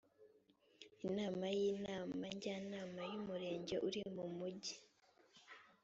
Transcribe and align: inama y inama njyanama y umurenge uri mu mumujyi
inama 1.07 1.45
y 1.57 1.61
inama 1.71 2.23
njyanama 2.35 3.01
y 3.11 3.13
umurenge 3.19 3.75
uri 3.87 4.01
mu 4.13 4.13
mumujyi 4.29 4.75